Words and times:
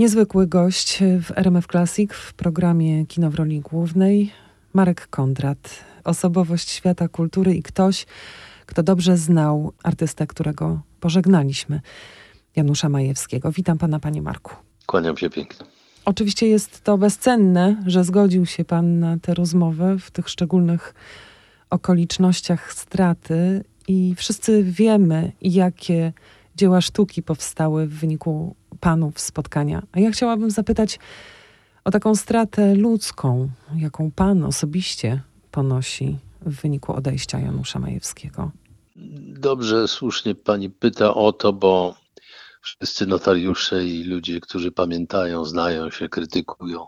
Niezwykły 0.00 0.46
gość 0.46 0.98
w 1.20 1.38
RMF 1.38 1.66
Classic 1.66 2.12
w 2.12 2.32
programie 2.32 3.06
Kino 3.06 3.30
w 3.30 3.34
roli 3.34 3.60
głównej 3.60 4.32
Marek 4.74 5.06
Kondrat, 5.06 5.84
osobowość 6.04 6.70
świata 6.70 7.08
kultury 7.08 7.54
i 7.54 7.62
ktoś, 7.62 8.06
kto 8.66 8.82
dobrze 8.82 9.16
znał 9.16 9.72
artystę, 9.82 10.26
którego 10.26 10.80
pożegnaliśmy, 11.00 11.80
Janusza 12.56 12.88
Majewskiego. 12.88 13.52
Witam 13.52 13.78
pana, 13.78 14.00
panie 14.00 14.22
Marku. 14.22 14.54
Kłaniam 14.86 15.16
się 15.16 15.30
pięknie. 15.30 15.66
Oczywiście 16.04 16.48
jest 16.48 16.84
to 16.84 16.98
bezcenne, 16.98 17.82
że 17.86 18.04
zgodził 18.04 18.46
się 18.46 18.64
pan 18.64 18.98
na 18.98 19.18
tę 19.18 19.34
rozmowę 19.34 19.96
w 19.98 20.10
tych 20.10 20.28
szczególnych 20.28 20.94
okolicznościach 21.70 22.72
straty 22.72 23.64
i 23.88 24.14
wszyscy 24.14 24.64
wiemy, 24.64 25.32
jakie 25.42 26.12
dzieła 26.60 26.80
sztuki 26.80 27.22
powstały 27.22 27.86
w 27.86 27.94
wyniku 28.00 28.56
panów 28.80 29.20
spotkania. 29.20 29.82
A 29.92 30.00
ja 30.00 30.10
chciałabym 30.10 30.50
zapytać 30.50 30.98
o 31.84 31.90
taką 31.90 32.14
stratę 32.14 32.74
ludzką, 32.74 33.48
jaką 33.76 34.10
pan 34.10 34.44
osobiście 34.44 35.22
ponosi 35.50 36.18
w 36.46 36.62
wyniku 36.62 36.92
odejścia 36.92 37.38
Janusza 37.38 37.78
Majewskiego. 37.78 38.50
Dobrze, 39.48 39.88
słusznie 39.88 40.34
pani 40.34 40.70
pyta 40.70 41.14
o 41.14 41.32
to, 41.32 41.52
bo 41.52 41.94
wszyscy 42.62 43.06
notariusze 43.06 43.84
i 43.84 44.04
ludzie, 44.04 44.40
którzy 44.40 44.72
pamiętają, 44.72 45.44
znają 45.44 45.90
się, 45.90 46.08
krytykują, 46.08 46.86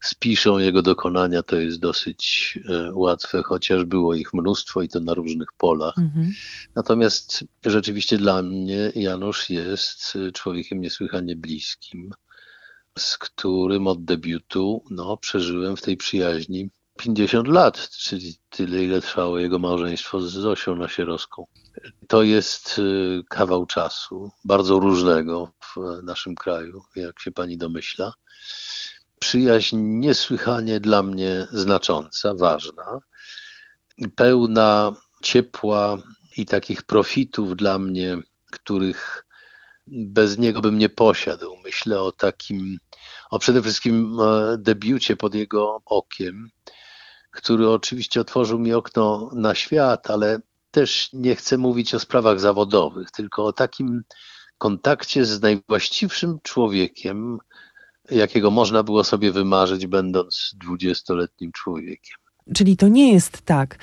spiszą 0.00 0.58
jego 0.58 0.82
dokonania, 0.82 1.42
to 1.42 1.56
jest 1.56 1.80
dosyć 1.80 2.58
e, 2.68 2.92
łatwe, 2.92 3.42
chociaż 3.42 3.84
było 3.84 4.14
ich 4.14 4.34
mnóstwo 4.34 4.82
i 4.82 4.88
to 4.88 5.00
na 5.00 5.14
różnych 5.14 5.52
polach. 5.58 5.98
Mhm. 5.98 6.32
Natomiast 6.74 7.44
rzeczywiście 7.64 8.18
dla 8.18 8.42
mnie 8.42 8.92
Janusz 8.94 9.50
jest 9.50 10.16
e, 10.16 10.32
człowiekiem 10.32 10.80
niesłychanie 10.80 11.36
bliskim, 11.36 12.10
z 12.98 13.18
którym 13.18 13.86
od 13.86 14.04
debiutu 14.04 14.84
no, 14.90 15.16
przeżyłem 15.16 15.76
w 15.76 15.82
tej 15.82 15.96
przyjaźni 15.96 16.70
50 16.96 17.48
lat, 17.48 17.88
czyli 17.88 18.34
tyle, 18.50 18.84
ile 18.84 19.00
trwało 19.00 19.38
jego 19.38 19.58
małżeństwo 19.58 20.20
z 20.20 20.32
Zosią 20.32 20.76
Nasierowską. 20.76 21.46
To 22.08 22.22
jest 22.22 22.78
e, 22.78 22.82
kawał 23.28 23.66
czasu, 23.66 24.30
bardzo 24.44 24.78
różnego 24.78 25.52
w 25.60 26.02
naszym 26.02 26.34
kraju, 26.34 26.82
jak 26.96 27.20
się 27.20 27.32
pani 27.32 27.58
domyśla 27.58 28.12
przyjaźń 29.20 29.76
niesłychanie 29.76 30.80
dla 30.80 31.02
mnie 31.02 31.46
znacząca, 31.52 32.34
ważna, 32.34 32.98
pełna 34.16 34.92
ciepła 35.22 35.98
i 36.36 36.46
takich 36.46 36.82
profitów 36.82 37.56
dla 37.56 37.78
mnie, 37.78 38.18
których 38.52 39.26
bez 39.86 40.38
niego 40.38 40.60
bym 40.60 40.78
nie 40.78 40.88
posiadł. 40.88 41.56
Myślę 41.64 42.00
o 42.00 42.12
takim, 42.12 42.78
o 43.30 43.38
przede 43.38 43.62
wszystkim 43.62 44.20
e, 44.20 44.58
debiucie 44.58 45.16
pod 45.16 45.34
jego 45.34 45.82
okiem, 45.86 46.50
który 47.30 47.70
oczywiście 47.70 48.20
otworzył 48.20 48.58
mi 48.58 48.74
okno 48.74 49.30
na 49.34 49.54
świat, 49.54 50.10
ale 50.10 50.40
też 50.70 51.10
nie 51.12 51.36
chcę 51.36 51.58
mówić 51.58 51.94
o 51.94 52.00
sprawach 52.00 52.40
zawodowych, 52.40 53.10
tylko 53.10 53.44
o 53.44 53.52
takim 53.52 54.02
kontakcie 54.58 55.24
z 55.24 55.42
najwłaściwszym 55.42 56.38
człowiekiem, 56.42 57.38
jakiego 58.10 58.50
można 58.50 58.82
było 58.82 59.04
sobie 59.04 59.32
wymarzyć, 59.32 59.86
będąc 59.86 60.54
dwudziestoletnim 60.60 61.52
człowiekiem. 61.52 62.16
Czyli 62.54 62.76
to 62.76 62.88
nie 62.88 63.12
jest 63.12 63.42
tak, 63.42 63.78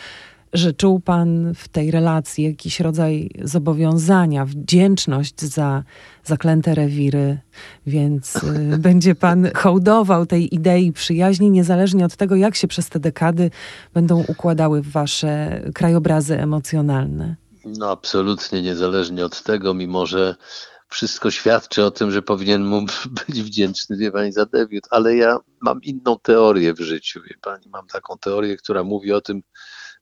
że 0.54 0.74
czuł 0.74 1.00
Pan 1.00 1.54
w 1.56 1.68
tej 1.68 1.92
relacji 1.92 2.44
jakiś 2.44 2.80
rodzaj 2.80 3.30
zobowiązania, 3.42 4.46
wdzięczność 4.46 5.42
za 5.42 5.84
zaklęte 6.24 6.76
rewiry, 6.76 7.40
więc 7.88 8.36
y, 8.36 8.78
będzie 8.88 9.16
Pan 9.16 9.50
hołdował 9.56 10.26
tej 10.26 10.56
idei 10.56 10.92
przyjaźni, 10.92 11.52
niezależnie 11.52 12.06
od 12.06 12.16
tego, 12.16 12.36
jak 12.36 12.56
się 12.56 12.68
przez 12.68 12.90
te 12.90 13.00
dekady 13.00 13.52
będą 13.94 14.24
układały 14.28 14.82
Wasze 14.82 15.62
krajobrazy 15.74 16.40
emocjonalne. 16.40 17.36
No, 17.66 17.92
absolutnie 17.92 18.62
niezależnie 18.62 19.26
od 19.26 19.44
tego, 19.44 19.74
mimo 19.74 20.06
że 20.06 20.36
wszystko 20.90 21.32
świadczy 21.32 21.86
o 21.86 21.92
tym, 21.92 22.12
że 22.12 22.22
powinien 22.22 22.66
mu 22.66 22.86
być 23.28 23.42
wdzięczny, 23.42 23.98
wie 23.98 24.12
pani, 24.12 24.32
za 24.32 24.46
debiut, 24.46 24.84
ale 24.90 25.16
ja 25.16 25.38
mam 25.62 25.82
inną 25.82 26.20
teorię 26.20 26.74
w 26.74 26.80
życiu, 26.80 27.22
wie 27.30 27.36
pani. 27.42 27.70
Mam 27.70 27.88
taką 27.88 28.18
teorię, 28.18 28.58
która 28.58 28.84
mówi 28.84 29.14
o 29.14 29.22
tym, 29.22 29.42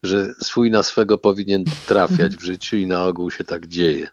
że 0.04 0.34
swój 0.42 0.72
na 0.72 0.84
swego 0.84 1.18
powinien 1.18 1.64
trafiać 1.88 2.36
w 2.36 2.44
życiu 2.44 2.78
i 2.78 2.88
na 2.88 3.06
ogół 3.06 3.32
się 3.32 3.44
tak 3.44 3.68
dzieje. 3.68 4.10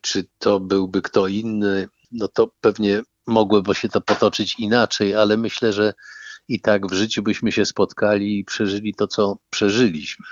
Czy 0.00 0.24
to 0.38 0.60
byłby 0.60 1.02
kto 1.02 1.26
inny, 1.26 1.88
no 2.12 2.28
to 2.28 2.50
pewnie 2.60 3.02
mogłoby 3.26 3.74
się 3.74 3.88
to 3.88 4.00
potoczyć 4.00 4.54
inaczej, 4.58 5.14
ale 5.14 5.36
myślę, 5.36 5.72
że 5.72 5.94
i 6.48 6.60
tak 6.60 6.86
w 6.86 6.92
życiu 6.92 7.22
byśmy 7.22 7.52
się 7.52 7.64
spotkali 7.64 8.38
i 8.38 8.44
przeżyli 8.44 8.94
to, 8.94 9.06
co 9.06 9.38
przeżyliśmy. 9.50 10.26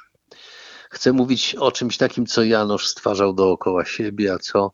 Chcę 0.91 1.13
mówić 1.13 1.55
o 1.55 1.73
czymś 1.73 1.97
takim, 1.97 2.27
co 2.27 2.45
Janosz 2.45 2.89
stwarzał 2.89 3.35
dookoła 3.35 3.85
siebie, 3.85 4.33
a 4.35 4.39
co 4.39 4.73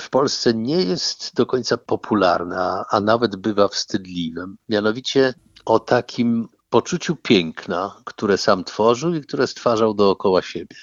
w 0.00 0.10
Polsce 0.10 0.54
nie 0.54 0.82
jest 0.82 1.34
do 1.34 1.46
końca 1.46 1.76
popularna, 1.76 2.84
a 2.90 3.00
nawet 3.00 3.36
bywa 3.36 3.68
wstydliwym. 3.68 4.56
Mianowicie 4.68 5.34
o 5.64 5.78
takim 5.78 6.48
poczuciu 6.70 7.16
piękna, 7.16 8.02
które 8.04 8.38
sam 8.38 8.64
tworzył 8.64 9.14
i 9.14 9.20
które 9.20 9.46
stwarzał 9.46 9.94
dookoła 9.94 10.42
siebie. 10.42 10.76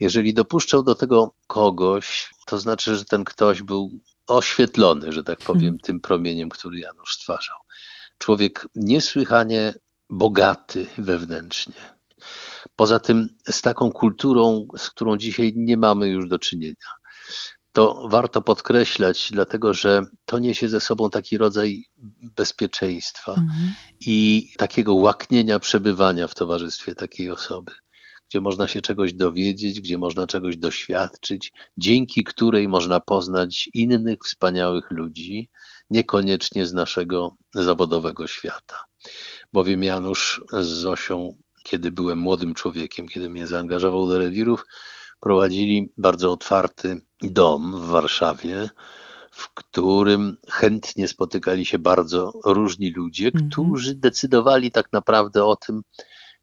Jeżeli 0.00 0.34
dopuszczał 0.34 0.82
do 0.82 0.94
tego 0.94 1.34
kogoś, 1.46 2.30
to 2.46 2.58
znaczy, 2.58 2.96
że 2.96 3.04
ten 3.04 3.24
ktoś 3.24 3.62
był 3.62 3.90
oświetlony, 4.26 5.12
że 5.12 5.24
tak 5.24 5.38
powiem, 5.38 5.60
hmm. 5.60 5.78
tym 5.78 6.00
promieniem, 6.00 6.48
który 6.48 6.78
Janusz 6.78 7.14
stwarzał. 7.14 7.56
Człowiek 8.18 8.68
niesłychanie 8.74 9.74
bogaty 10.10 10.86
wewnętrznie. 10.98 11.74
Poza 12.76 13.00
tym 13.00 13.28
z 13.50 13.62
taką 13.62 13.92
kulturą, 13.92 14.66
z 14.76 14.90
którą 14.90 15.16
dzisiaj 15.16 15.52
nie 15.56 15.76
mamy 15.76 16.08
już 16.08 16.28
do 16.28 16.38
czynienia 16.38 17.00
to 17.72 18.08
warto 18.08 18.42
podkreślać, 18.42 19.28
dlatego 19.32 19.74
że 19.74 20.02
to 20.24 20.38
niesie 20.38 20.68
ze 20.68 20.80
sobą 20.80 21.10
taki 21.10 21.38
rodzaj 21.38 21.84
bezpieczeństwa 22.36 23.32
mhm. 23.32 23.72
i 24.00 24.48
takiego 24.56 24.94
łaknienia 24.94 25.58
przebywania 25.58 26.28
w 26.28 26.34
towarzystwie 26.34 26.94
takiej 26.94 27.30
osoby, 27.30 27.72
gdzie 28.28 28.40
można 28.40 28.68
się 28.68 28.80
czegoś 28.80 29.12
dowiedzieć, 29.12 29.80
gdzie 29.80 29.98
można 29.98 30.26
czegoś 30.26 30.56
doświadczyć, 30.56 31.52
dzięki 31.76 32.24
której 32.24 32.68
można 32.68 33.00
poznać 33.00 33.70
innych 33.74 34.18
wspaniałych 34.24 34.90
ludzi, 34.90 35.48
niekoniecznie 35.90 36.66
z 36.66 36.72
naszego 36.72 37.36
zawodowego 37.54 38.26
świata. 38.26 38.84
Bowiem 39.52 39.82
Janusz 39.82 40.44
z 40.52 40.66
Zosią, 40.66 41.36
kiedy 41.62 41.92
byłem 41.92 42.18
młodym 42.18 42.54
człowiekiem, 42.54 43.08
kiedy 43.08 43.30
mnie 43.30 43.46
zaangażował 43.46 44.08
do 44.08 44.18
rewirów, 44.18 44.64
prowadzili 45.20 45.92
bardzo 45.98 46.32
otwarty 46.32 47.00
dom 47.22 47.80
w 47.80 47.84
Warszawie, 47.84 48.70
w 49.30 49.54
którym 49.54 50.36
chętnie 50.48 51.08
spotykali 51.08 51.66
się 51.66 51.78
bardzo 51.78 52.32
różni 52.44 52.90
ludzie, 52.90 53.26
mhm. 53.26 53.50
którzy 53.50 53.94
decydowali 53.94 54.70
tak 54.70 54.92
naprawdę 54.92 55.44
o 55.44 55.56
tym, 55.56 55.82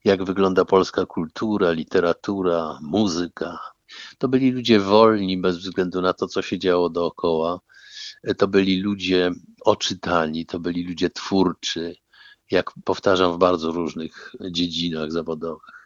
jak 0.06 0.24
wygląda 0.24 0.66
polska 0.66 1.06
kultura, 1.06 1.72
literatura, 1.72 2.80
muzyka. 2.82 3.60
To 4.18 4.28
byli 4.28 4.52
ludzie 4.52 4.80
wolni 4.80 5.38
bez 5.38 5.58
względu 5.58 6.02
na 6.02 6.14
to, 6.14 6.28
co 6.28 6.42
się 6.42 6.60
działo 6.60 6.90
dookoła. 6.90 7.60
To 8.38 8.48
byli 8.48 8.82
ludzie 8.82 9.32
oczytani, 9.62 10.46
to 10.46 10.60
byli 10.60 10.88
ludzie 10.88 11.10
twórczy, 11.10 11.96
jak 12.52 12.72
powtarzam, 12.84 13.34
w 13.34 13.38
bardzo 13.38 13.72
różnych 13.72 14.36
dziedzinach 14.52 15.12
zawodowych 15.12 15.78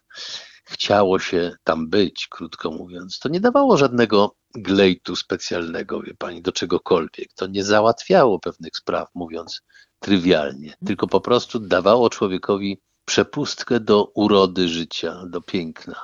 chciało 0.72 1.20
się 1.20 1.52
tam 1.64 1.90
być, 1.90 2.28
krótko 2.28 2.72
mówiąc. 2.72 3.20
To 3.20 3.30
nie 3.30 3.40
dawało 3.40 3.78
żadnego 3.78 4.36
glejtu 4.56 5.16
specjalnego, 5.16 6.02
wie 6.02 6.14
pani, 6.14 6.42
do 6.42 6.52
czegokolwiek. 6.52 7.34
To 7.36 7.48
nie 7.48 7.64
załatwiało 7.64 8.40
pewnych 8.40 8.72
spraw, 8.76 9.10
mówiąc 9.16 9.62
trywialnie, 10.00 10.74
tylko 10.86 11.08
po 11.08 11.22
prostu 11.22 11.60
dawało 11.60 12.10
człowiekowi 12.10 12.82
przepustkę 13.06 13.80
do 13.80 14.06
urody 14.06 14.68
życia, 14.68 15.24
do 15.28 15.42
piękna. 15.42 15.96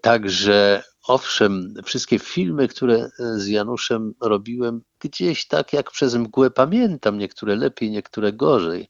Także 0.00 0.82
owszem, 1.08 1.74
wszystkie 1.84 2.18
filmy, 2.18 2.68
które 2.68 3.10
z 3.18 3.46
Januszem 3.46 4.14
robiłem, 4.20 4.82
gdzieś 5.00 5.46
tak 5.46 5.72
jak 5.72 5.90
przez 5.90 6.14
mgłę 6.14 6.50
pamiętam, 6.50 7.18
niektóre 7.18 7.56
lepiej, 7.56 7.90
niektóre 7.90 8.32
gorzej. 8.32 8.88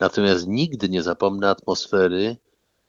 Natomiast 0.00 0.46
nigdy 0.46 0.88
nie 0.88 1.02
zapomnę 1.02 1.50
atmosfery 1.50 2.36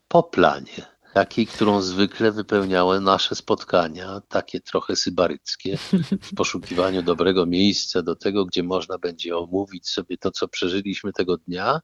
po 0.08 0.24
planie 0.24 0.95
takiej, 1.16 1.48
którą 1.48 1.82
zwykle 1.82 2.32
wypełniały 2.32 3.02
nasze 3.02 3.36
spotkania, 3.36 4.22
takie 4.28 4.62
trochę 4.62 4.96
sybaryckie, 4.96 5.78
w 6.22 6.36
poszukiwaniu 6.38 7.02
dobrego 7.02 7.46
miejsca 7.46 8.02
do 8.02 8.16
tego, 8.16 8.46
gdzie 8.46 8.64
można 8.64 8.98
będzie 8.98 9.38
omówić 9.38 9.90
sobie 9.90 10.18
to, 10.18 10.32
co 10.32 10.48
przeżyliśmy 10.48 11.14
tego 11.14 11.38
dnia 11.38 11.82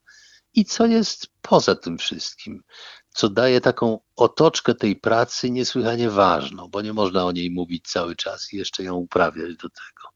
i 0.54 0.66
co 0.66 0.86
jest 0.86 1.28
poza 1.42 1.76
tym 1.76 1.98
wszystkim, 1.98 2.64
co 3.10 3.30
daje 3.30 3.62
taką 3.62 4.00
otoczkę 4.16 4.76
tej 4.76 4.96
pracy 4.96 5.52
niesłychanie 5.52 6.10
ważną, 6.10 6.68
bo 6.68 6.82
nie 6.82 6.94
można 6.94 7.26
o 7.26 7.32
niej 7.32 7.52
mówić 7.52 7.88
cały 7.88 8.16
czas 8.16 8.54
i 8.54 8.58
jeszcze 8.58 8.84
ją 8.84 8.96
uprawiać 8.96 9.56
do 9.56 9.70
tego. 9.70 10.11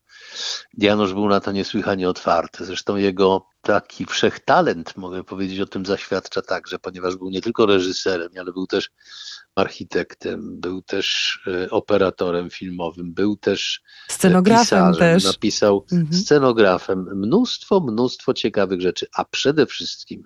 Janusz 0.77 1.13
był 1.13 1.27
na 1.27 1.39
to 1.39 1.51
niesłychanie 1.51 2.09
otwarty. 2.09 2.65
Zresztą 2.65 2.95
jego 2.95 3.47
taki 3.61 4.05
wszechtalent, 4.05 4.97
mogę 4.97 5.23
powiedzieć, 5.23 5.59
o 5.59 5.65
tym 5.65 5.85
zaświadcza 5.85 6.41
także, 6.41 6.79
ponieważ 6.79 7.15
był 7.15 7.29
nie 7.29 7.41
tylko 7.41 7.65
reżyserem, 7.65 8.29
ale 8.39 8.53
był 8.53 8.67
też 8.67 8.89
architektem, 9.55 10.59
był 10.59 10.81
też 10.81 11.39
e, 11.47 11.69
operatorem 11.69 12.49
filmowym, 12.49 13.13
był 13.13 13.35
też 13.35 13.81
scenografem 14.07 14.63
pisarzem, 14.65 14.99
też. 14.99 15.23
napisał 15.23 15.85
mhm. 15.91 16.21
scenografem 16.21 16.99
mnóstwo, 17.15 17.79
mnóstwo 17.79 18.33
ciekawych 18.33 18.81
rzeczy, 18.81 19.07
a 19.13 19.25
przede 19.25 19.65
wszystkim 19.65 20.23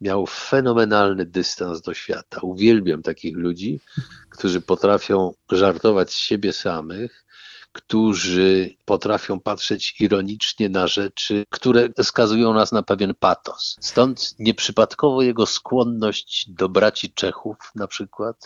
miał 0.00 0.26
fenomenalny 0.26 1.26
dystans 1.26 1.80
do 1.80 1.94
świata. 1.94 2.40
Uwielbiam 2.42 3.02
takich 3.02 3.36
ludzi, 3.36 3.80
którzy 4.30 4.60
potrafią 4.60 5.34
żartować 5.50 6.12
z 6.12 6.16
siebie 6.16 6.52
samych, 6.52 7.24
którzy 7.72 8.76
potrafią 8.84 9.40
patrzeć 9.40 10.00
ironicznie 10.00 10.68
na 10.68 10.86
rzeczy, 10.86 11.44
które 11.50 11.88
skazują 12.02 12.54
nas 12.54 12.72
na 12.72 12.82
pewien 12.82 13.14
patos. 13.14 13.76
Stąd 13.80 14.34
nieprzypadkowo 14.38 15.22
jego 15.22 15.46
skłonność 15.46 16.50
do 16.50 16.68
braci 16.68 17.12
Czechów, 17.12 17.56
na 17.74 17.86
przykład, 17.86 18.44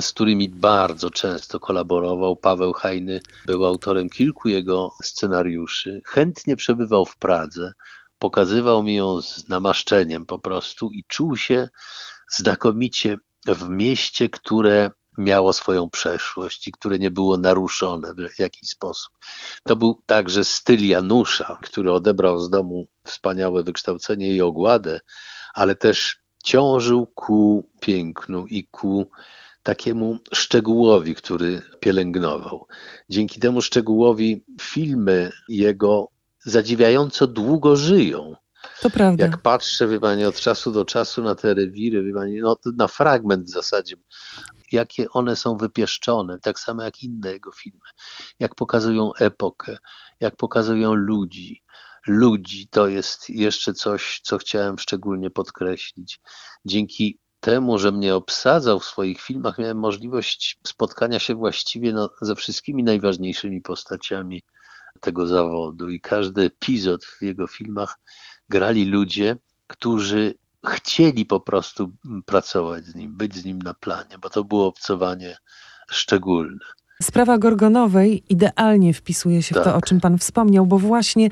z 0.00 0.12
którymi 0.12 0.48
bardzo 0.48 1.10
często 1.10 1.60
kolaborował. 1.60 2.36
Paweł 2.36 2.72
Hajny 2.72 3.20
był 3.46 3.66
autorem 3.66 4.10
kilku 4.10 4.48
jego 4.48 4.94
scenariuszy. 5.02 6.02
Chętnie 6.04 6.56
przebywał 6.56 7.06
w 7.06 7.16
Pradze, 7.16 7.72
pokazywał 8.18 8.82
mi 8.82 8.94
ją 8.94 9.22
z 9.22 9.48
namaszczeniem 9.48 10.26
po 10.26 10.38
prostu 10.38 10.90
i 10.90 11.04
czuł 11.08 11.36
się 11.36 11.68
znakomicie 12.28 13.16
w 13.46 13.68
mieście, 13.68 14.28
które 14.28 14.90
miało 15.18 15.52
swoją 15.52 15.90
przeszłość 15.90 16.68
i 16.68 16.72
które 16.72 16.98
nie 16.98 17.10
było 17.10 17.36
naruszone 17.36 18.14
w 18.14 18.38
jakiś 18.38 18.68
sposób. 18.68 19.12
To 19.64 19.76
był 19.76 20.02
także 20.06 20.44
styl 20.44 20.86
Janusza, 20.88 21.58
który 21.62 21.92
odebrał 21.92 22.40
z 22.40 22.50
domu 22.50 22.86
wspaniałe 23.04 23.62
wykształcenie 23.62 24.34
i 24.34 24.42
ogładę, 24.42 25.00
ale 25.54 25.74
też 25.74 26.20
ciążył 26.44 27.06
ku 27.06 27.68
pięknu 27.80 28.46
i 28.46 28.64
ku 28.64 29.10
takiemu 29.62 30.18
szczegółowi, 30.34 31.14
który 31.14 31.62
pielęgnował. 31.80 32.66
Dzięki 33.08 33.40
temu 33.40 33.62
szczegółowi 33.62 34.44
filmy 34.60 35.30
jego 35.48 36.08
zadziwiająco 36.44 37.26
długo 37.26 37.76
żyją. 37.76 38.36
To 38.80 38.90
prawda. 38.90 39.24
Jak 39.24 39.42
patrzę, 39.42 39.88
wie 39.88 40.00
pani, 40.00 40.24
od 40.24 40.40
czasu 40.40 40.72
do 40.72 40.84
czasu 40.84 41.22
na 41.22 41.34
te 41.34 41.54
rewiry, 41.54 42.02
wie 42.02 42.14
pani, 42.14 42.40
no, 42.40 42.56
na 42.76 42.88
fragment 42.88 43.46
w 43.46 43.50
zasadzie, 43.50 43.96
jakie 44.72 45.10
one 45.10 45.36
są 45.36 45.56
wypieszczone, 45.56 46.38
tak 46.38 46.58
samo 46.58 46.82
jak 46.82 47.02
inne 47.02 47.32
jego 47.32 47.52
filmy, 47.52 47.80
jak 48.38 48.54
pokazują 48.54 49.14
epokę, 49.14 49.78
jak 50.20 50.36
pokazują 50.36 50.94
ludzi. 50.94 51.62
Ludzi 52.06 52.68
to 52.68 52.88
jest 52.88 53.30
jeszcze 53.30 53.74
coś, 53.74 54.20
co 54.24 54.38
chciałem 54.38 54.78
szczególnie 54.78 55.30
podkreślić. 55.30 56.20
Dzięki 56.64 57.18
temu, 57.40 57.78
że 57.78 57.92
mnie 57.92 58.14
obsadzał 58.14 58.80
w 58.80 58.84
swoich 58.84 59.20
filmach, 59.20 59.58
miałem 59.58 59.78
możliwość 59.78 60.58
spotkania 60.66 61.18
się 61.18 61.34
właściwie 61.34 61.92
no, 61.92 62.10
ze 62.22 62.34
wszystkimi 62.34 62.84
najważniejszymi 62.84 63.60
postaciami 63.60 64.42
tego 65.00 65.26
zawodu 65.26 65.88
i 65.88 66.00
każdy 66.00 66.42
epizod 66.42 67.04
w 67.04 67.22
jego 67.22 67.46
filmach 67.46 67.98
grali 68.50 68.84
ludzie, 68.84 69.36
którzy 69.66 70.34
chcieli 70.66 71.26
po 71.26 71.40
prostu 71.40 71.92
pracować 72.26 72.84
z 72.84 72.94
nim, 72.94 73.16
być 73.16 73.34
z 73.34 73.44
nim 73.44 73.62
na 73.62 73.74
planie, 73.74 74.18
bo 74.22 74.30
to 74.30 74.44
było 74.44 74.66
obcowanie 74.66 75.36
szczególne. 75.90 76.58
Sprawa 77.02 77.38
Gorgonowej 77.38 78.22
idealnie 78.28 78.94
wpisuje 78.94 79.42
się 79.42 79.54
tak. 79.54 79.62
w 79.62 79.66
to, 79.66 79.70
tak. 79.70 79.84
o 79.84 79.86
czym 79.86 80.00
Pan 80.00 80.18
wspomniał, 80.18 80.66
bo 80.66 80.78
właśnie 80.78 81.28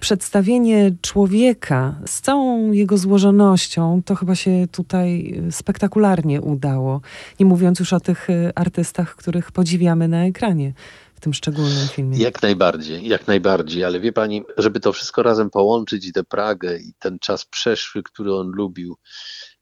przedstawienie 0.00 0.90
człowieka 1.02 1.94
z 2.06 2.20
całą 2.20 2.72
jego 2.72 2.98
złożonością, 2.98 4.02
to 4.04 4.14
chyba 4.14 4.34
się 4.34 4.66
tutaj 4.72 5.40
spektakularnie 5.50 6.40
udało. 6.40 7.00
Nie 7.40 7.46
mówiąc 7.46 7.80
już 7.80 7.92
o 7.92 8.00
tych 8.00 8.30
y, 8.30 8.52
artystach, 8.54 9.16
których 9.16 9.52
podziwiamy 9.52 10.08
na 10.08 10.24
ekranie 10.24 10.72
w 11.20 11.22
tym 11.22 11.34
szczególnym 11.34 11.88
filmie. 11.88 12.18
Jak 12.18 12.42
najbardziej, 12.42 13.08
jak 13.08 13.26
najbardziej, 13.26 13.84
ale 13.84 14.00
wie 14.00 14.12
pani, 14.12 14.42
żeby 14.56 14.80
to 14.80 14.92
wszystko 14.92 15.22
razem 15.22 15.50
połączyć 15.50 16.06
i 16.06 16.12
tę 16.12 16.24
Pragę 16.24 16.78
i 16.78 16.94
ten 16.98 17.18
czas 17.18 17.44
przeszły, 17.44 18.02
który 18.02 18.34
on 18.34 18.50
lubił 18.50 18.98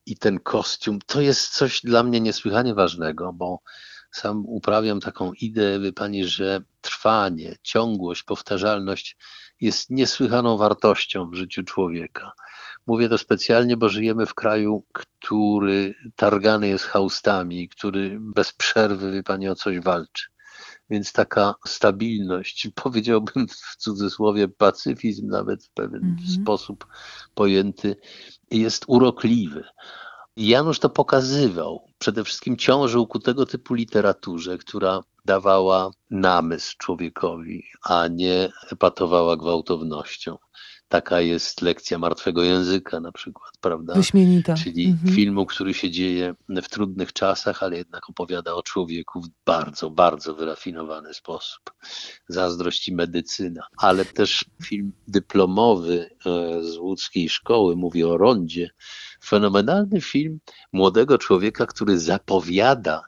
i 0.07 0.17
ten 0.17 0.41
kostium, 0.41 0.99
to 1.07 1.21
jest 1.21 1.49
coś 1.49 1.81
dla 1.81 2.03
mnie 2.03 2.21
niesłychanie 2.21 2.75
ważnego, 2.75 3.33
bo 3.33 3.61
sam 4.11 4.45
uprawiam 4.47 5.01
taką 5.01 5.33
ideę, 5.33 5.81
wie 5.81 5.93
pani, 5.93 6.25
że 6.25 6.61
trwanie, 6.81 7.57
ciągłość, 7.63 8.23
powtarzalność 8.23 9.17
jest 9.61 9.91
niesłychaną 9.91 10.57
wartością 10.57 11.31
w 11.31 11.35
życiu 11.35 11.63
człowieka. 11.63 12.33
Mówię 12.87 13.09
to 13.09 13.19
specjalnie, 13.19 13.77
bo 13.77 13.89
żyjemy 13.89 14.27
w 14.27 14.35
kraju, 14.35 14.85
który 14.93 15.95
targany 16.17 16.69
jest 16.69 16.85
haustami, 16.85 17.69
który 17.69 18.19
bez 18.21 18.53
przerwy, 18.53 19.13
wie 19.13 19.23
pani, 19.23 19.49
o 19.49 19.55
coś 19.55 19.81
walczy. 19.81 20.38
Więc 20.91 21.13
taka 21.13 21.55
stabilność, 21.67 22.69
powiedziałbym 22.83 23.49
w 23.49 23.77
cudzysłowie 23.77 24.49
pacyfizm 24.49 25.29
nawet 25.29 25.65
w 25.65 25.71
pewien 25.71 26.05
mm 26.05 26.17
-hmm. 26.17 26.43
sposób 26.43 26.87
pojęty, 27.35 27.97
jest 28.51 28.85
urokliwy. 28.87 29.65
Janusz 30.37 30.79
to 30.79 30.91
pokazywał. 30.91 31.89
Przede 31.99 32.25
wszystkim 32.25 32.57
ciążył 32.57 33.07
ku 33.07 33.19
tego 33.19 33.47
typu 33.47 33.75
literaturze, 33.75 34.59
która 34.59 35.01
dawała 35.25 35.91
namysł 36.11 36.75
człowiekowi, 36.79 37.65
a 37.83 38.09
nie 38.09 38.49
epatowała 38.73 39.37
gwałtownością. 39.37 40.37
Taka 40.89 41.21
jest 41.21 41.63
lekcja 41.63 41.99
martwego 41.99 42.43
języka 42.43 43.01
na 43.01 43.13
przykład, 43.13 43.51
prawda? 43.61 43.95
Wyśmienita. 43.95 44.55
Czyli 44.55 44.87
mhm. 44.87 45.15
filmu, 45.15 45.47
który 45.47 45.75
się 45.75 45.91
dzieje 45.91 46.35
w 46.63 46.69
trudnych 46.69 47.13
czasach, 47.13 47.63
ale 47.63 47.77
jednak 47.77 48.11
opowiada 48.11 48.55
o 48.55 48.63
człowieku 48.63 49.21
w 49.21 49.29
bardzo, 49.47 49.91
bardzo 49.91 50.35
wyrafinowany 50.35 51.15
sposób. 51.15 51.73
Zazdrość 52.29 52.89
i 52.89 52.95
medycyna. 52.95 53.63
Ale 53.77 54.05
też 54.05 54.45
film 54.65 54.93
dyplomowy 55.09 56.11
e, 56.27 56.65
z 56.65 56.77
łódzkiej 56.77 57.29
szkoły, 57.29 57.77
mówi 57.77 58.05
o 58.05 58.17
rondzie. 58.17 58.71
Fenomenalny 59.25 60.01
film 60.01 60.41
młodego 60.73 61.19
człowieka, 61.19 61.67
który 61.67 61.99
zapowiada 61.99 63.03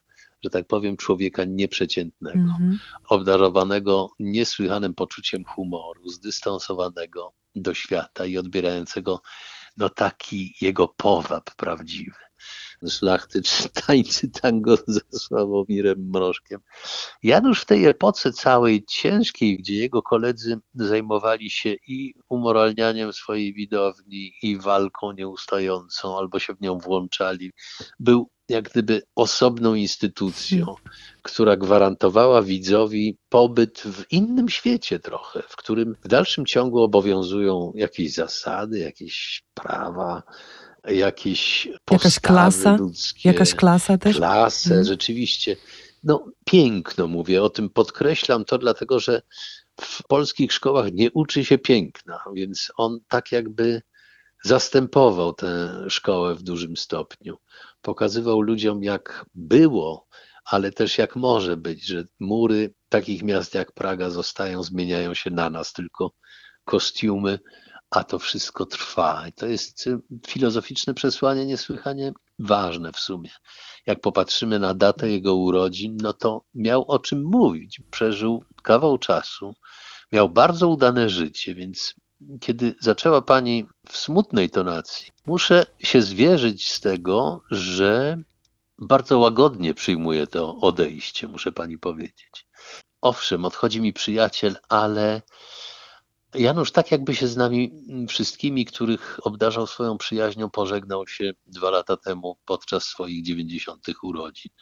że 0.44 0.50
tak 0.50 0.66
powiem, 0.66 0.96
człowieka 0.96 1.44
nieprzeciętnego, 1.44 2.38
mm 2.38 2.56
-hmm. 2.60 2.76
obdarowanego 3.08 4.10
niesłychanym 4.18 4.94
poczuciem 4.94 5.44
humoru, 5.44 6.08
zdystansowanego, 6.08 7.32
do 7.54 7.74
świata 7.74 8.26
i 8.26 8.38
odbierającego 8.38 9.22
no 9.76 9.88
taki 9.88 10.54
jego 10.60 10.88
powab 10.88 11.54
prawdziwy. 11.54 12.29
Szlachty 12.88 13.42
czy 13.48 13.68
tańcy 13.68 14.30
tango 14.30 14.76
ze 14.86 15.00
Sławomirem 15.10 16.10
Mrożkiem. 16.10 16.60
Janusz 17.22 17.62
w 17.62 17.66
tej 17.66 17.86
epoce 17.86 18.32
całej 18.32 18.84
ciężkiej, 18.84 19.58
gdzie 19.58 19.74
jego 19.74 20.02
koledzy 20.02 20.58
zajmowali 20.74 21.50
się 21.50 21.74
i 21.88 22.14
umoralnianiem 22.28 23.12
swojej 23.12 23.54
widowni, 23.54 24.32
i 24.42 24.56
walką 24.56 25.12
nieustającą, 25.12 26.18
albo 26.18 26.38
się 26.38 26.54
w 26.54 26.60
nią 26.60 26.78
włączali, 26.78 27.52
był 27.98 28.28
jak 28.50 28.70
gdyby 28.70 29.02
osobną 29.14 29.74
instytucją, 29.74 30.64
hmm. 30.64 30.82
która 31.22 31.56
gwarantowała 31.56 32.42
widzowi 32.42 33.18
pobyt 33.28 33.80
w 33.80 34.04
innym 34.12 34.48
świecie 34.48 34.98
trochę, 34.98 35.42
w 35.48 35.56
którym 35.56 35.96
w 36.04 36.08
dalszym 36.08 36.46
ciągu 36.46 36.82
obowiązują 36.82 37.72
jakieś 37.74 38.14
zasady, 38.14 38.78
jakieś 38.78 39.42
prawa, 39.54 40.22
jakieś 40.88 41.68
jakaś 41.90 42.20
klasa, 42.20 42.76
ludzkie, 42.76 43.28
jakaś 43.28 43.54
klasa 43.54 43.98
też. 43.98 44.16
Klasę, 44.16 44.68
hmm. 44.68 44.86
rzeczywiście. 44.86 45.56
No 46.04 46.24
piękno 46.44 47.06
mówię, 47.06 47.42
o 47.42 47.50
tym 47.50 47.70
podkreślam 47.70 48.44
to 48.44 48.58
dlatego, 48.58 49.00
że 49.00 49.22
w 49.80 50.02
polskich 50.08 50.52
szkołach 50.52 50.92
nie 50.92 51.10
uczy 51.10 51.44
się 51.44 51.58
piękna, 51.58 52.20
więc 52.34 52.72
on 52.76 52.98
tak 53.08 53.32
jakby 53.32 53.82
zastępował 54.44 55.32
tę 55.32 55.84
szkołę 55.88 56.34
w 56.34 56.42
dużym 56.42 56.76
stopniu 56.76 57.36
pokazywał 57.82 58.40
ludziom, 58.40 58.82
jak 58.82 59.24
było, 59.34 60.06
ale 60.44 60.72
też 60.72 60.98
jak 60.98 61.16
może 61.16 61.56
być, 61.56 61.86
że 61.86 62.04
mury 62.20 62.74
takich 62.88 63.22
miast 63.22 63.54
jak 63.54 63.72
Praga 63.72 64.10
zostają, 64.10 64.62
zmieniają 64.62 65.14
się 65.14 65.30
na 65.30 65.50
nas, 65.50 65.72
tylko 65.72 66.12
kostiumy, 66.64 67.38
a 67.90 68.04
to 68.04 68.18
wszystko 68.18 68.66
trwa. 68.66 69.28
I 69.28 69.32
to 69.32 69.46
jest 69.46 69.88
filozoficzne 70.26 70.94
przesłanie 70.94 71.46
niesłychanie 71.46 72.12
ważne 72.38 72.92
w 72.92 72.98
sumie. 72.98 73.30
Jak 73.86 74.00
popatrzymy 74.00 74.58
na 74.58 74.74
datę 74.74 75.10
jego 75.10 75.34
urodzin, 75.34 75.96
no 76.02 76.12
to 76.12 76.44
miał 76.54 76.84
o 76.88 76.98
czym 76.98 77.24
mówić. 77.24 77.80
Przeżył 77.90 78.44
kawał 78.62 78.98
czasu, 78.98 79.54
miał 80.12 80.28
bardzo 80.28 80.68
udane 80.68 81.08
życie, 81.08 81.54
więc 81.54 81.94
kiedy 82.40 82.74
zaczęła 82.80 83.22
Pani 83.22 83.66
w 83.88 83.96
smutnej 83.96 84.50
tonacji, 84.50 85.06
muszę 85.26 85.66
się 85.78 86.02
zwierzyć 86.02 86.72
z 86.72 86.80
tego, 86.80 87.42
że 87.50 88.22
bardzo 88.78 89.18
łagodnie 89.18 89.74
przyjmuję 89.74 90.26
to 90.26 90.56
odejście, 90.56 91.28
muszę 91.28 91.52
Pani 91.52 91.78
powiedzieć. 91.78 92.46
Owszem, 93.00 93.44
odchodzi 93.44 93.80
mi 93.80 93.92
przyjaciel, 93.92 94.56
ale 94.68 95.22
Janusz, 96.34 96.72
tak 96.72 96.90
jakby 96.90 97.14
się 97.14 97.28
z 97.28 97.36
nami 97.36 97.72
wszystkimi, 98.08 98.64
których 98.64 99.20
obdarzał 99.22 99.66
swoją 99.66 99.98
przyjaźnią, 99.98 100.50
pożegnał 100.50 101.06
się 101.06 101.32
dwa 101.46 101.70
lata 101.70 101.96
temu 101.96 102.38
podczas 102.44 102.84
swoich 102.84 103.22
90. 103.22 103.86
urodzin. 104.02 104.52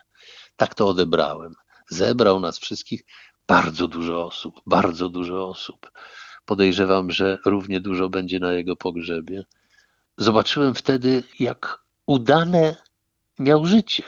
Tak 0.56 0.74
to 0.74 0.88
odebrałem. 0.88 1.54
Zebrał 1.90 2.40
nas 2.40 2.58
wszystkich 2.58 3.04
bardzo 3.46 3.88
dużo 3.88 4.26
osób, 4.26 4.60
bardzo 4.66 5.08
dużo 5.08 5.48
osób. 5.48 5.90
Podejrzewam, 6.44 7.10
że 7.10 7.38
równie 7.46 7.80
dużo 7.80 8.08
będzie 8.08 8.40
na 8.40 8.52
jego 8.52 8.76
pogrzebie. 8.76 9.44
Zobaczyłem 10.16 10.74
wtedy, 10.74 11.22
jak 11.38 11.84
udane 12.06 12.76
miał 13.38 13.66
życie. 13.66 14.02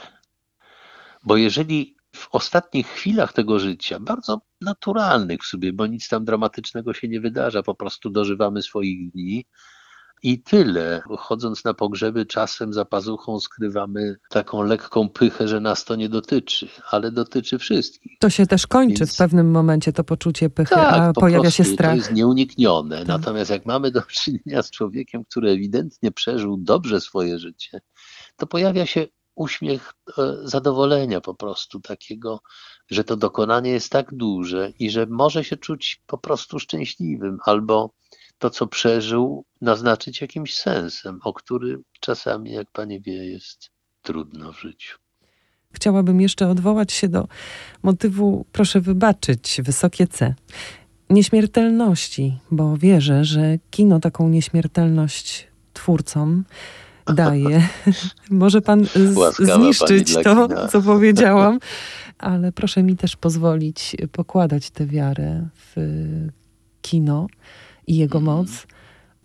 Bo 1.25 1.37
jeżeli 1.37 1.97
w 2.17 2.29
ostatnich 2.33 2.87
chwilach 2.87 3.33
tego 3.33 3.59
życia, 3.59 4.01
bardzo 4.01 4.41
naturalnych 4.61 5.41
w 5.41 5.47
sobie, 5.47 5.73
bo 5.73 5.87
nic 5.87 6.09
tam 6.09 6.25
dramatycznego 6.25 6.95
się 6.95 7.09
nie 7.09 7.21
wydarza, 7.21 7.63
po 7.63 7.75
prostu 7.75 8.11
dożywamy 8.11 8.63
swoich 8.63 9.11
dni, 9.11 9.45
i 10.23 10.43
tyle. 10.43 11.03
Chodząc 11.19 11.65
na 11.65 11.75
pogrzeby, 11.75 12.27
czasem 12.27 12.73
za 12.73 12.85
pazuchą 12.85 13.41
skrywamy 13.41 14.17
taką 14.31 14.63
lekką 14.63 15.09
pychę, 15.09 15.49
że 15.49 15.61
nas 15.61 15.85
to 15.85 15.97
nie 15.97 16.09
dotyczy, 16.09 16.69
ale 16.91 17.13
dotyczy 17.13 17.59
wszystkich. 17.59 18.19
To 18.21 18.31
się 18.31 18.47
też 18.47 18.67
kończy 18.67 18.99
Więc... 18.99 19.15
w 19.15 19.19
pewnym 19.19 19.51
momencie, 19.51 19.93
to 19.93 20.05
poczucie 20.05 20.51
pychy, 20.51 20.75
tak, 20.75 20.95
a 20.95 21.13
pojawia 21.13 21.51
się 21.51 21.65
strach. 21.65 21.91
To 21.91 21.97
jest 21.97 22.13
nieuniknione. 22.13 22.99
Tak. 22.99 23.09
Natomiast 23.09 23.51
jak 23.51 23.67
mamy 23.67 23.91
do 23.91 24.03
czynienia 24.03 24.63
z 24.63 24.71
człowiekiem, 24.71 25.25
który 25.25 25.51
ewidentnie 25.51 26.13
przeżył 26.13 26.57
dobrze 26.57 27.01
swoje 27.01 27.39
życie, 27.39 27.81
to 28.37 28.47
pojawia 28.47 28.87
się 28.87 29.07
uśmiech 29.35 29.95
e, 30.19 30.37
zadowolenia 30.43 31.21
po 31.21 31.35
prostu 31.35 31.81
takiego, 31.81 32.41
że 32.91 33.05
to 33.05 33.17
dokonanie 33.17 33.71
jest 33.71 33.93
tak 33.93 34.15
duże 34.15 34.73
i 34.79 34.91
że 34.91 35.07
może 35.07 35.45
się 35.45 35.57
czuć 35.57 36.03
po 36.07 36.19
prostu 36.19 36.59
szczęśliwym 36.59 37.39
albo 37.45 37.91
to, 38.39 38.51
co 38.51 38.67
przeżył, 38.67 39.45
naznaczyć 39.61 40.21
jakimś 40.21 40.57
sensem, 40.57 41.21
o 41.25 41.33
który 41.33 41.79
czasami, 42.01 42.53
jak 42.53 42.71
pani 42.71 43.01
wie, 43.01 43.31
jest 43.31 43.71
trudno 44.03 44.53
w 44.53 44.61
życiu. 44.61 44.99
Chciałabym 45.73 46.21
jeszcze 46.21 46.49
odwołać 46.49 46.93
się 46.93 47.09
do 47.09 47.29
motywu, 47.83 48.47
proszę 48.53 48.81
wybaczyć, 48.81 49.61
wysokie 49.65 50.07
C. 50.07 50.35
Nieśmiertelności, 51.11 52.39
bo 52.51 52.77
wierzę, 52.77 53.25
że 53.25 53.59
kino 53.71 54.01
taką 54.01 54.29
nieśmiertelność 54.29 55.49
twórcom 55.73 56.45
daje. 57.13 57.69
Może 58.31 58.61
pan 58.61 58.85
zniszczyć 59.39 60.15
to, 60.15 60.49
kina. 60.49 60.69
co 60.69 60.83
powiedziałam, 60.83 61.59
ale 62.19 62.53
proszę 62.53 62.83
mi 62.83 62.97
też 62.97 63.17
pozwolić 63.17 63.97
pokładać 64.13 64.71
tę 64.71 64.87
wiarę 64.87 65.49
w 65.55 65.77
kino 66.83 67.27
i 67.87 67.97
jego 67.97 68.19
mhm. 68.19 68.37
moc. 68.37 68.67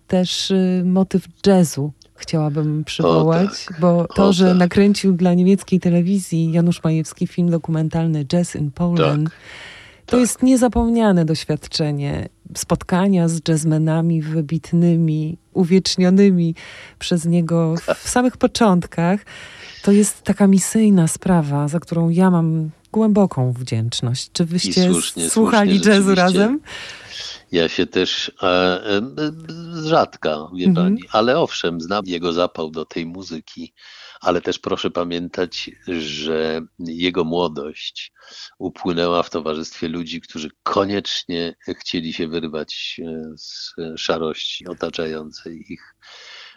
Też 0.08 0.52
y, 0.52 0.84
motyw 0.86 1.28
jazzu 1.48 1.92
chciałabym 2.16 2.84
przywołać, 2.84 3.66
tak. 3.66 3.80
bo 3.80 4.08
to, 4.16 4.28
o, 4.28 4.34
że 4.34 4.48
tak. 4.48 4.58
nakręcił 4.58 5.14
dla 5.14 5.34
niemieckiej 5.34 5.80
telewizji 5.80 6.52
Janusz 6.52 6.84
Majewski 6.84 7.28
film 7.28 7.50
dokumentalny 7.50 8.26
Jazz 8.26 8.56
in 8.56 8.72
Poland, 8.72 9.30
tak. 9.30 9.40
to 10.06 10.12
tak. 10.12 10.20
jest 10.20 10.44
niezapomniane 10.44 11.26
doświadczenie 11.26 12.30
spotkania 12.58 13.28
z 13.28 13.42
jazzmenami 13.48 14.22
wybitnymi, 14.22 15.38
uwiecznionymi 15.56 16.56
przez 17.00 17.26
niego 17.26 17.76
w 17.96 18.10
samych 18.10 18.38
początkach. 18.38 19.20
To 19.84 19.92
jest 19.92 20.22
taka 20.22 20.48
misyjna 20.48 21.08
sprawa, 21.08 21.68
za 21.68 21.80
którą 21.80 22.10
ja 22.10 22.32
mam 22.32 22.70
głęboką 22.92 23.54
wdzięczność. 23.54 24.30
Czy 24.34 24.46
wyście 24.46 24.92
słusznie, 24.92 25.30
słuchali 25.30 25.76
słusznie, 25.76 25.92
jazzu 25.92 26.16
razem? 26.16 26.60
Ja 27.52 27.70
się 27.70 27.86
też 27.86 28.32
e, 28.42 28.48
e, 28.48 29.02
rzadka, 29.84 30.38
wie 30.56 30.66
mhm. 30.66 30.86
pani, 30.88 31.02
ale 31.12 31.40
owszem, 31.40 31.82
znam 31.82 32.06
jego 32.06 32.34
zapał 32.34 32.72
do 32.72 32.86
tej 32.86 33.06
muzyki, 33.06 33.74
ale 34.26 34.42
też 34.42 34.60
proszę 34.60 34.92
pamiętać, 34.92 35.72
że 36.00 36.62
jego 36.78 37.24
młodość 37.24 38.14
upłynęła 38.58 39.24
w 39.24 39.30
towarzystwie 39.30 39.88
ludzi, 39.88 40.22
którzy 40.22 40.50
koniecznie 40.64 41.56
chcieli 41.80 42.14
się 42.14 42.28
wyrwać 42.28 43.02
e, 43.04 43.38
z 43.38 43.74
szarości 43.98 44.68
otaczającej 44.68 45.74
ich. 45.74 45.96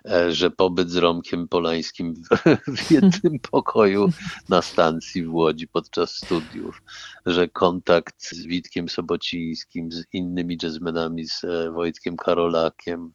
E, 0.05 0.33
że 0.33 0.51
pobyt 0.51 0.91
z 0.91 0.97
Romkiem 0.97 1.49
Polańskim 1.49 2.15
w 2.77 2.91
jednym 2.91 3.39
pokoju 3.51 4.09
na 4.49 4.63
stacji 4.63 5.25
w 5.25 5.35
Łodzi 5.35 5.69
podczas 5.69 6.17
studiów, 6.17 6.83
że 7.27 7.49
kontakt 7.49 8.23
z 8.23 8.47
Witkiem 8.47 8.89
Sobocińskim, 8.89 9.93
z 9.93 10.05
innymi 10.13 10.59
jazzmenami, 10.63 11.29
z 11.29 11.45
e, 11.45 11.71
Wojtkiem 11.71 12.17
Karolakiem, 12.17 13.13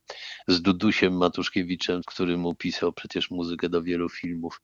z 0.48 0.62
Dudusiem 0.62 1.18
Matuszkiewiczem, 1.18 2.02
który 2.06 2.38
mu 2.38 2.56
pisał 2.56 2.94
przecież 2.94 3.32
muzykę 3.32 3.70
do 3.70 3.82
wielu 3.82 4.10
filmów. 4.10 4.62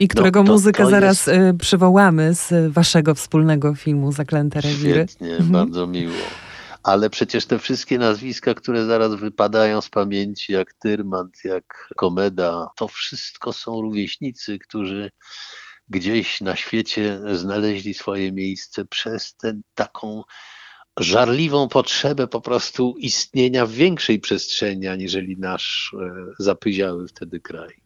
I 0.00 0.08
którego 0.08 0.42
no, 0.42 0.52
muzykę 0.52 0.84
to 0.84 0.90
zaraz 0.90 1.26
jest... 1.26 1.38
E, 1.38 1.54
przywołamy 1.54 2.34
z 2.34 2.72
waszego 2.72 3.14
wspólnego 3.14 3.74
filmu 3.74 4.12
Zaklęte 4.12 4.60
Rewiry. 4.60 5.06
Świetnie, 5.08 5.30
mhm. 5.30 5.52
bardzo 5.52 5.86
miło 5.86 6.12
ale 6.82 7.10
przecież 7.10 7.46
te 7.46 7.58
wszystkie 7.58 7.98
nazwiska, 7.98 8.54
które 8.54 8.86
zaraz 8.86 9.14
wypadają 9.14 9.80
z 9.80 9.88
pamięci, 9.88 10.52
jak 10.52 10.74
Tyrmand, 10.74 11.44
jak 11.44 11.88
Komeda, 11.96 12.68
to 12.76 12.88
wszystko 12.88 13.52
są 13.52 13.82
rówieśnicy, 13.82 14.58
którzy 14.58 15.10
gdzieś 15.88 16.40
na 16.40 16.56
świecie 16.56 17.20
znaleźli 17.32 17.94
swoje 17.94 18.32
miejsce 18.32 18.84
przez 18.84 19.36
tę 19.36 19.60
taką 19.74 20.22
żarliwą 21.00 21.68
potrzebę 21.68 22.26
po 22.26 22.40
prostu 22.40 22.94
istnienia 22.98 23.66
w 23.66 23.70
większej 23.70 24.20
przestrzeni, 24.20 24.88
aniżeli 24.88 25.36
nasz 25.38 25.94
e, 26.00 26.14
zapyziały 26.38 27.08
wtedy 27.08 27.40
kraj. 27.40 27.76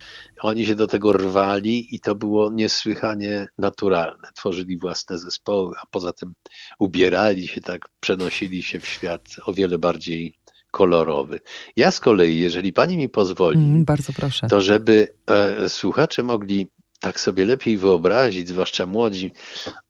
Oni 0.41 0.67
się 0.67 0.75
do 0.75 0.87
tego 0.87 1.13
rwali 1.13 1.95
i 1.95 2.01
to 2.01 2.15
było 2.15 2.51
niesłychanie 2.53 3.49
naturalne. 3.59 4.29
Tworzyli 4.35 4.79
własne 4.79 5.19
zespoły, 5.19 5.75
a 5.83 5.87
poza 5.91 6.13
tym 6.13 6.35
ubierali 6.79 7.49
się 7.49 7.61
tak, 7.61 7.89
przenosili 8.01 8.63
się 8.63 8.81
w 8.81 8.87
świat 8.87 9.23
o 9.45 9.53
wiele 9.53 9.79
bardziej 9.79 10.35
kolorowy. 10.71 11.41
Ja 11.77 11.91
z 11.91 12.01
kolei, 12.01 12.39
jeżeli 12.39 12.73
pani 12.73 12.97
mi 12.97 13.09
pozwoli, 13.09 13.59
mm, 13.59 13.85
bardzo 13.85 14.13
proszę. 14.13 14.47
to 14.47 14.61
żeby 14.61 15.15
e, 15.27 15.69
słuchacze 15.69 16.23
mogli 16.23 16.67
tak 17.01 17.21
sobie 17.21 17.45
lepiej 17.45 17.79
wyobrazić, 17.79 18.49
zwłaszcza 18.49 18.87
młodzi, 18.87 19.33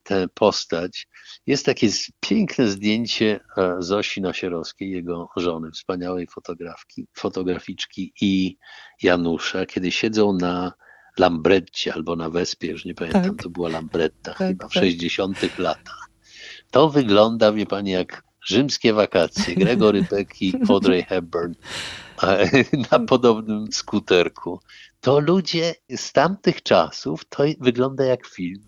tę 0.02 0.26
postać, 0.34 1.06
jest 1.46 1.66
takie 1.66 1.88
piękne 2.20 2.68
zdjęcie 2.68 3.40
e, 3.56 3.76
Zosi 3.78 4.20
Nasierowskiej, 4.20 4.90
jego 4.90 5.28
żony, 5.36 5.70
wspaniałej 5.70 6.26
fotografki, 6.26 7.06
fotograficzki 7.12 8.12
i 8.20 8.56
Janusza, 9.02 9.66
kiedy 9.66 9.90
siedzą 9.90 10.32
na 10.32 10.72
Lambretcie 11.18 11.94
albo 11.94 12.16
na 12.16 12.30
Wespie, 12.30 12.68
już 12.68 12.84
nie 12.84 12.94
pamiętam, 12.94 13.24
tak. 13.24 13.42
to 13.42 13.50
była 13.50 13.68
Lambretta, 13.68 14.34
tak, 14.34 14.48
chyba 14.48 14.68
w 14.68 14.72
tak. 14.72 14.82
60 14.82 15.58
latach. 15.58 16.10
To 16.70 16.88
wygląda, 16.88 17.52
wie 17.52 17.66
pani, 17.66 17.90
jak 17.90 18.22
rzymskie 18.46 18.92
wakacje. 18.92 19.54
Gregory 19.54 20.04
Peck 20.04 20.42
i 20.42 20.52
Audrey 20.68 21.02
Hepburn 21.02 21.54
na 22.90 22.98
podobnym 22.98 23.72
skuterku. 23.72 24.60
To 25.00 25.20
ludzie 25.20 25.74
z 25.96 26.12
tamtych 26.12 26.62
czasów, 26.62 27.24
to 27.28 27.44
wygląda 27.60 28.04
jak 28.04 28.26
film. 28.26 28.62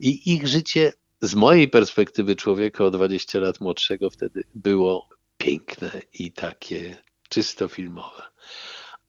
I 0.00 0.34
ich 0.34 0.46
życie 0.46 0.92
z 1.22 1.34
mojej 1.34 1.68
perspektywy 1.68 2.36
człowieka 2.36 2.84
o 2.84 2.90
20 2.90 3.38
lat 3.38 3.60
młodszego 3.60 4.10
wtedy 4.10 4.44
było 4.54 5.08
piękne 5.38 5.90
i 6.12 6.32
takie 6.32 6.96
czysto 7.28 7.68
filmowe. 7.68 8.22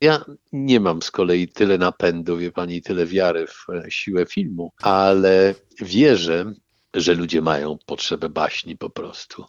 Ja 0.02 0.26
nie 0.52 0.80
mam 0.80 1.02
z 1.02 1.12
kolei 1.12 1.48
tyle 1.48 1.78
napędu, 1.78 2.38
wie 2.38 2.52
pani, 2.52 2.82
tyle 2.82 3.06
wiary 3.06 3.48
w 3.48 3.66
siłę 3.90 4.26
filmu, 4.26 4.72
ale 4.82 5.56
wierzę, 5.82 6.54
że 6.94 7.14
ludzie 7.14 7.42
mają 7.42 7.78
potrzebę 7.86 8.30
baśni 8.30 8.78
po 8.78 8.90
prostu. 8.90 9.46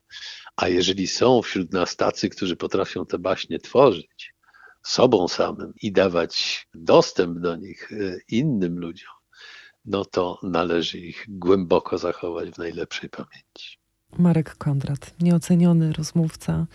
A 0.57 0.69
jeżeli 0.69 1.07
są 1.07 1.42
wśród 1.42 1.73
nas 1.73 1.97
tacy, 1.97 2.28
którzy 2.28 2.57
potrafią 2.57 3.07
te 3.07 3.19
baśnie 3.19 3.59
tworzyć 3.59 4.35
sobą 4.83 5.28
samym 5.28 5.73
i 5.83 5.92
dawać 5.92 6.66
dostęp 6.75 7.38
do 7.38 7.57
nich 7.57 7.92
e, 7.92 8.16
innym 8.28 8.78
ludziom, 8.78 9.12
no 9.84 10.04
to 10.04 10.38
należy 10.42 10.98
ich 10.98 11.26
głęboko 11.28 11.98
zachować 11.98 12.50
w 12.50 12.58
najlepszej 12.58 13.10
pamięci. 13.10 13.78
Marek 14.18 14.56
Kondrat, 14.56 15.14
nieoceniony 15.20 15.92
rozmówca, 15.92 16.66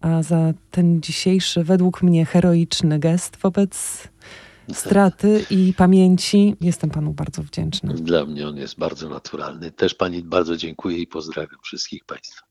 a 0.00 0.22
za 0.22 0.52
ten 0.70 1.02
dzisiejszy, 1.02 1.64
według 1.64 2.02
mnie, 2.02 2.26
heroiczny 2.26 2.98
gest 2.98 3.36
wobec 3.36 4.08
straty 4.72 5.44
i 5.50 5.74
pamięci 5.76 6.56
jestem 6.60 6.90
panu 6.90 7.12
bardzo 7.12 7.42
wdzięczny. 7.42 7.94
Dla 7.94 8.26
mnie 8.26 8.48
on 8.48 8.56
jest 8.56 8.78
bardzo 8.78 9.08
naturalny. 9.08 9.70
Też 9.70 9.94
pani 9.94 10.22
bardzo 10.22 10.56
dziękuję 10.56 10.98
i 10.98 11.06
pozdrawiam 11.06 11.60
wszystkich 11.62 12.04
państwa. 12.04 12.49